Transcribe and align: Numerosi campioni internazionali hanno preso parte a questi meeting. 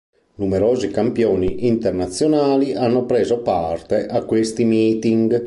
Numerosi 0.37 0.89
campioni 0.89 1.67
internazionali 1.67 2.73
hanno 2.73 3.05
preso 3.05 3.41
parte 3.43 4.07
a 4.07 4.23
questi 4.23 4.65
meeting. 4.65 5.39